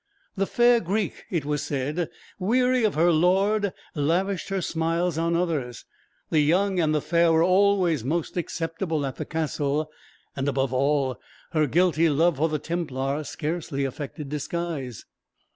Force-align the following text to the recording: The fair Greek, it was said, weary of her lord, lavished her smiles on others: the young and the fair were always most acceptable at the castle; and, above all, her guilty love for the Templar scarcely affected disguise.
The 0.35 0.47
fair 0.47 0.79
Greek, 0.79 1.25
it 1.29 1.45
was 1.45 1.61
said, 1.61 2.09
weary 2.39 2.83
of 2.83 2.95
her 2.95 3.11
lord, 3.11 3.71
lavished 3.93 4.49
her 4.49 4.59
smiles 4.59 5.15
on 5.15 5.35
others: 5.35 5.85
the 6.31 6.39
young 6.39 6.79
and 6.79 6.91
the 6.95 7.03
fair 7.03 7.31
were 7.31 7.43
always 7.43 8.03
most 8.03 8.35
acceptable 8.35 9.05
at 9.05 9.17
the 9.17 9.25
castle; 9.25 9.91
and, 10.35 10.47
above 10.47 10.73
all, 10.73 11.19
her 11.51 11.67
guilty 11.67 12.09
love 12.09 12.37
for 12.37 12.49
the 12.49 12.57
Templar 12.57 13.23
scarcely 13.23 13.85
affected 13.85 14.27
disguise. 14.27 15.05